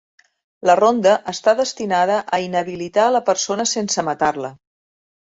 La 0.67 0.75
ronda 0.77 1.11
està 1.33 1.51
destinada 1.59 2.15
a 2.37 2.39
inhabilitar 2.45 3.03
a 3.09 3.11
la 3.17 3.21
persona 3.27 3.67
sense 3.73 4.05
matar-la. 4.09 4.51